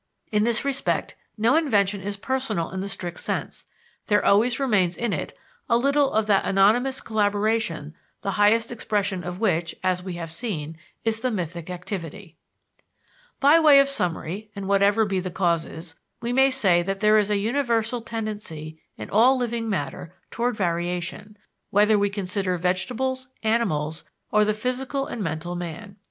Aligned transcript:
In 0.31 0.45
this 0.45 0.65
respect, 0.65 1.15
no 1.37 1.55
invention 1.55 2.01
is 2.01 2.17
personal 2.17 2.71
in 2.71 2.79
the 2.79 2.89
strict 2.89 3.19
sense; 3.19 3.65
there 4.07 4.25
always 4.25 4.59
remains 4.59 4.97
in 4.97 5.13
it 5.13 5.37
a 5.69 5.77
little 5.77 6.11
of 6.13 6.25
that 6.25 6.43
anonymous 6.43 7.01
collaboration 7.01 7.93
the 8.23 8.31
highest 8.31 8.71
expression 8.71 9.23
of 9.23 9.39
which, 9.39 9.75
as 9.83 10.01
we 10.01 10.13
have 10.13 10.31
seen, 10.31 10.75
is 11.05 11.19
the 11.19 11.29
mythic 11.29 11.69
activity. 11.69 12.35
By 13.39 13.59
way 13.59 13.77
of 13.79 13.87
summary, 13.87 14.49
and 14.55 14.67
whatever 14.67 15.05
be 15.05 15.19
the 15.19 15.29
causes, 15.29 15.93
we 16.19 16.33
may 16.33 16.49
say 16.49 16.81
that 16.81 16.99
there 16.99 17.19
is 17.19 17.29
a 17.29 17.37
universal 17.37 18.01
tendency 18.01 18.81
in 18.97 19.07
all 19.11 19.37
living 19.37 19.69
matter 19.69 20.15
toward 20.31 20.55
variation, 20.57 21.37
whether 21.69 21.99
we 21.99 22.09
consider 22.09 22.57
vegetables, 22.57 23.27
animals, 23.43 24.03
or 24.31 24.45
the 24.45 24.55
physical 24.55 25.05
and 25.05 25.21
mental 25.21 25.55
man. 25.55 25.97